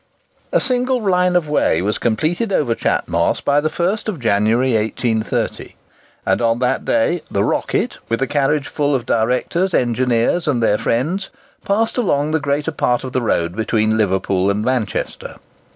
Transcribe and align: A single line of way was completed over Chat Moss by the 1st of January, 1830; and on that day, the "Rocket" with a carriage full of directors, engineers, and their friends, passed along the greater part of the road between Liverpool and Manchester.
A 0.51 0.59
single 0.59 0.99
line 0.99 1.35
of 1.35 1.47
way 1.47 1.79
was 1.79 1.99
completed 1.99 2.51
over 2.51 2.73
Chat 2.73 3.07
Moss 3.07 3.39
by 3.39 3.61
the 3.61 3.69
1st 3.69 4.07
of 4.09 4.19
January, 4.19 4.73
1830; 4.75 5.75
and 6.25 6.41
on 6.41 6.57
that 6.57 6.83
day, 6.85 7.21
the 7.29 7.43
"Rocket" 7.43 7.99
with 8.09 8.19
a 8.19 8.25
carriage 8.25 8.67
full 8.67 8.95
of 8.95 9.05
directors, 9.05 9.75
engineers, 9.75 10.47
and 10.47 10.63
their 10.63 10.79
friends, 10.79 11.29
passed 11.63 11.99
along 11.99 12.31
the 12.31 12.39
greater 12.39 12.71
part 12.71 13.03
of 13.03 13.11
the 13.11 13.21
road 13.21 13.55
between 13.55 13.95
Liverpool 13.95 14.49
and 14.49 14.65
Manchester. 14.65 15.35